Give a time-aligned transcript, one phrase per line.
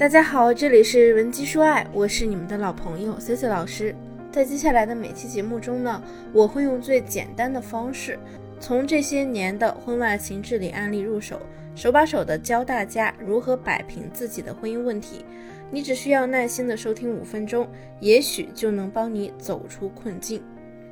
[0.00, 3.94] 大家好，这里是文姬说爱，我是你们的老朋友 C C 老师。
[4.32, 8.18] 在接下来的每期节目中呢，我会用最简单的方式，
[8.58, 11.38] 从这些年的婚外情治理案例入手，
[11.74, 15.22] 手把手的教大家如何摆平自己的婚姻问题。
[15.70, 17.68] 你只需要耐心的收听五分钟，
[18.00, 20.42] 也许就能帮你走出困境。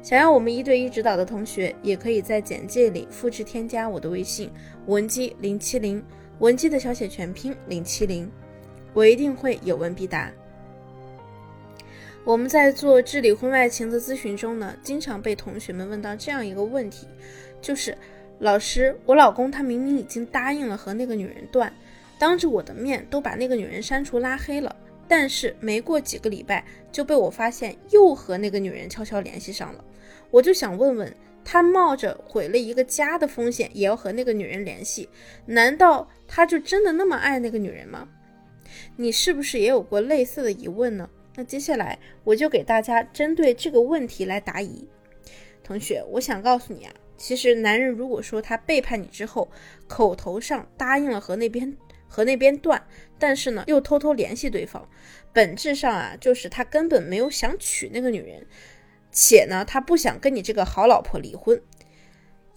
[0.02, 4.50] 想要我们一对一指导的同学，也可以在简介里复制添加我的微信
[4.84, 6.04] 文姬零七零，
[6.40, 8.30] 文姬的小写全拼零七零。
[8.92, 10.30] 我一定会有问必答。
[12.24, 17.06] 我们在做治理婚外情的咨询中呢，经常被同学们问到这样一个问题，
[17.62, 17.96] 就是
[18.38, 21.72] 老师，我老公他明明已经答应了和那个女人断，
[22.18, 24.76] 当着我的面都把那个女人删除拉黑了，
[25.06, 26.62] 但是没过几个礼拜
[26.92, 29.82] 就被我发现又和那个女人悄悄联系上了。
[30.30, 31.10] 我就想问问
[31.44, 35.08] 他，冒着毁了一个家的风险也要和那个女人联系，
[35.46, 38.06] 难道他就真的那么爱那个女人吗？
[38.96, 41.08] 你是不是也有过类似的疑问呢？
[41.36, 44.86] 那接下来我就给大家针对这个问题来答疑。
[45.62, 49.48] 同学，我想告诉你啊，其实男人如果说他背叛你之后，
[49.86, 51.76] 口头上答应了和那边
[52.08, 52.82] 和那边断，
[53.18, 54.88] 但是呢又偷偷联系对方，
[55.32, 58.46] 本质上啊就是他根本没有想娶那个女人，
[59.12, 61.60] 且呢他不想跟你这个好老婆离婚。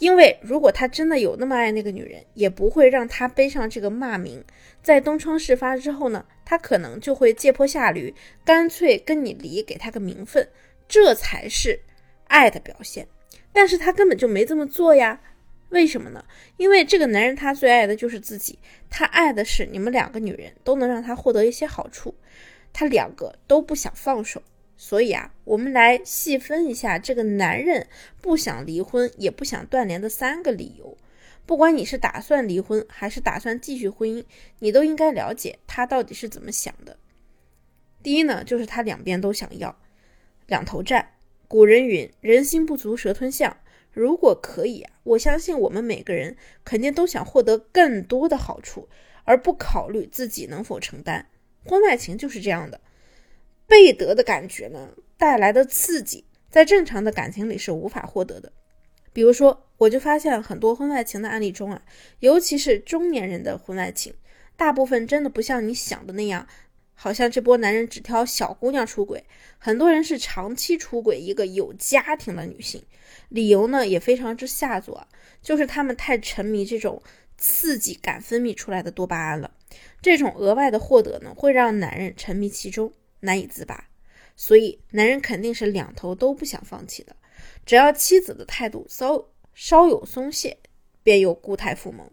[0.01, 4.43] 因为如果他真的有那么爱那个女人，也不会让她背上这个骂名。
[4.81, 10.49] 在东窗事发之后呢，他可能就会借坡下驴，干脆跟你离，给他个名分，
[10.87, 11.79] 这才是
[12.25, 13.07] 爱的表现。
[13.53, 15.21] 但是他根本就没这么做呀，
[15.69, 16.25] 为什么呢？
[16.57, 18.57] 因为这个男人他最爱的就是自己，
[18.89, 22.15] 他爱的是你们两个女人都能让他获得一些好处，
[22.73, 24.41] 他两个都不想放手。
[24.83, 27.85] 所以啊，我们来细分一下这个男人
[28.19, 30.97] 不想离婚也不想断联的三个理由。
[31.45, 34.25] 不管你是打算离婚还是打算继续婚姻，
[34.57, 36.97] 你都应该了解他到底是怎么想的。
[38.01, 39.77] 第一呢，就是他两边都想要，
[40.47, 41.09] 两头占。
[41.47, 43.57] 古人云：“人心不足蛇吞象。”
[43.93, 48.89] 如果可以啊，我相信我们每个人肯定都想获得更多的好处，
[49.25, 51.27] 而不考虑自己能否承担。
[51.65, 52.81] 婚外情就是这样的。
[53.71, 58.51] 被得的感觉呢，带来的刺激，在正常的感情里是无法获得的。
[59.13, 61.81] 比如说，我就发现很多婚外情的案例中啊，
[62.19, 64.13] 尤其是中年人的婚外情，
[64.57, 66.45] 大部分真的不像你想的那样，
[66.93, 69.23] 好像这波男人只挑小姑娘出轨，
[69.57, 72.83] 很多人是长期出轨一个有家庭的女性，
[73.29, 75.07] 理由呢也非常之下作，
[75.41, 77.01] 就是他们太沉迷这种
[77.37, 79.49] 刺激感分泌出来的多巴胺了，
[80.01, 82.91] 这种额外的获得呢，会让男人沉迷其中。
[83.21, 83.87] 难以自拔，
[84.35, 87.15] 所以男人肯定是两头都不想放弃的。
[87.65, 90.57] 只要妻子的态度稍稍有松懈，
[91.01, 92.11] 便又固态复萌。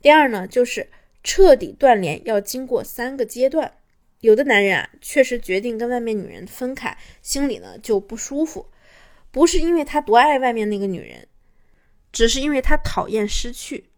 [0.00, 0.88] 第二呢，就是
[1.24, 3.72] 彻底断联要经过三个阶段。
[4.20, 8.70] 有的男人啊，确实决定跟外面女人分开，心里呢就不舒服，
[9.30, 11.26] 不是因为他多爱外面那个女人，
[12.12, 13.90] 只是因为他讨厌失去。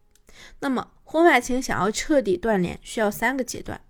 [0.59, 3.81] 那么婚外情想要彻底断联，需要三个阶段。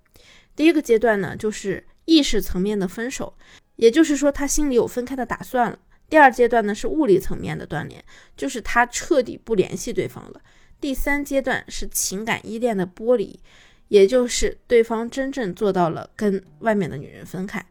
[0.55, 1.87] 第一个阶段呢，就是。
[2.05, 3.35] 意识层面的分手，
[3.75, 5.77] 也就是说他心里有分开的打算了。
[6.07, 8.03] 第二阶段呢是物理层面的断联，
[8.37, 10.41] 就是他彻底不联系对方了。
[10.79, 13.39] 第三阶段是情感依恋的剥离，
[13.87, 17.65] 也就是对方真正做到了跟外面的女人分开。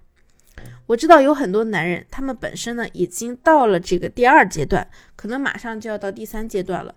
[0.86, 6.94] 我知道有很多男人，他们本身呢已经到了这个第二阶段，可能马上就要到第三阶段了，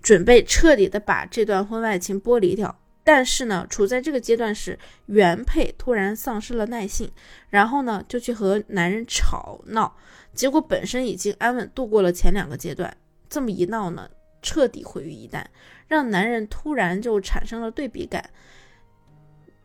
[0.00, 2.81] 准备彻底的把这段婚外情剥离掉。
[3.04, 7.10] 但是呢，处在这个阶段时，原配突然丧失了耐性，
[7.50, 9.96] 然后呢，就去和男人吵闹，
[10.32, 12.96] 结果本身已经安稳度过了前两个阶段，
[13.28, 14.08] 这么一闹呢，
[14.40, 15.44] 彻底毁于一旦，
[15.88, 18.30] 让男人突然就产生了对比感，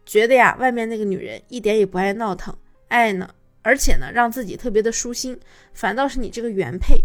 [0.06, 3.30] 觉得呀，外面那个女人一点也不爱闹腾，爱呢，
[3.62, 5.40] 而且呢，让自己特别的舒心，
[5.74, 7.04] 反倒是你这个原配。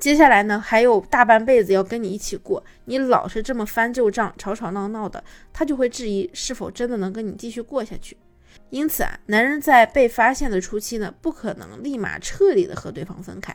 [0.00, 5.22] 接下来呢，还有大半辈子要跟你一起过，你老是这么翻旧账、吵吵闹闹的，
[5.52, 8.16] 他就会质疑是否真的能跟你继续过下去。
[8.70, 13.54] 因此啊，男人在被发现的初期呢，不可能立马彻底的和对方分开。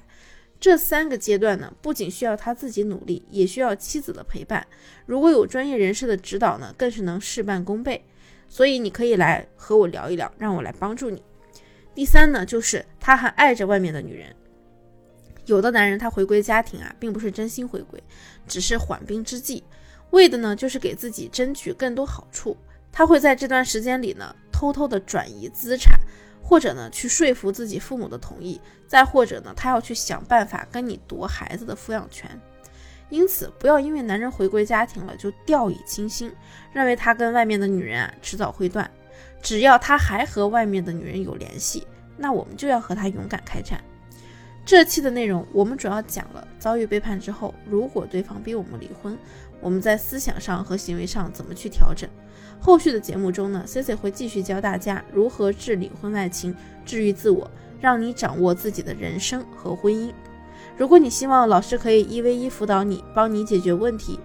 [0.60, 4.66] 这三个阶段呢，不仅需要他自己努力，也需要妻子的陪伴。
[5.06, 8.06] 如果有专业人士的指导呢，更是能事半功倍。
[8.50, 11.24] 所以你可以来和我聊一聊，让我来帮助你。
[11.96, 14.36] 第三呢，就是他还爱着外面的女人。
[15.46, 18.02] 有的男人他回归家庭啊，并不是真心回归，
[18.48, 19.64] 只是缓兵之计，
[20.12, 22.56] 为的呢就是给自己争取更多好处。
[22.92, 26.00] 他会在这段时间里呢，偷偷的转移资产，
[26.42, 32.30] 或者呢去说服自己父母的同意，再或者呢他要去想办法跟你夺孩子的抚养权。
[33.10, 36.32] 因此，不要因为男人回归家庭了就掉以轻心，
[36.72, 38.90] 认为他跟外面的女人啊迟早会断。
[39.42, 41.86] 只要他还和外面的女人有联系，
[42.18, 43.84] 那我们就要和他勇敢开战。
[44.66, 49.18] 这期的内容我们主要讲了遭遇背叛之后，如果对方逼我们离婚，
[49.60, 52.10] 我们在思想上和行为上怎么去调整。
[52.62, 56.56] 后续的节目中呢，Cici 会继续教大家如何治理婚外情，
[56.86, 57.50] 治愈自我，
[57.82, 60.14] 让你掌握自己的人生和婚姻。
[60.78, 64.18] 如果你希望老师可以一 v 一辅导你，帮你解决问题，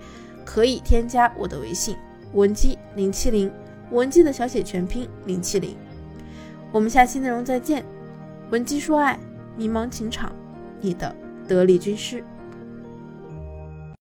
[0.44, 1.96] 可以添加我的微信
[2.32, 3.50] 文姬零七零，
[3.90, 5.76] 文姬的小写全拼零七零。
[6.70, 7.84] 我们下期内容再见，
[8.50, 9.18] 文姬说爱，
[9.58, 10.32] 迷茫情场，
[10.80, 11.12] 你的
[11.48, 12.22] 得力军师。